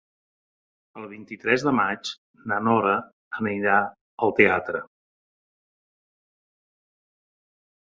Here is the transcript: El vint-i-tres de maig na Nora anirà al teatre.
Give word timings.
El 1.01 1.03
vint-i-tres 1.09 1.65
de 1.67 1.73
maig 1.79 2.13
na 2.53 2.57
Nora 2.69 2.95
anirà 3.41 3.77
al 3.79 4.35
teatre. 4.41 4.83